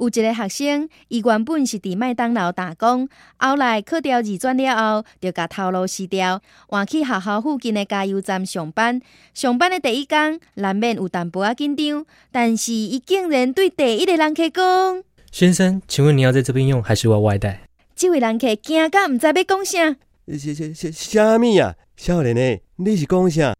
[0.00, 9.00] 有一个学生，伊原本是伫麦当劳打工，后来考调二转了后，就甲头路辞掉，换去学校附近的加油站上班。
[9.34, 17.60] 上班的第一天，难免有淡薄仔紧张，但是伊竟然对第一个人客讲：“先生，请问你要在这边用，还是我外带？”
[17.94, 19.96] 这位人客惊到毋知要讲啥。
[20.26, 21.74] 啥啥啥啥物啊？
[21.96, 23.54] 少年诶，你是讲啥？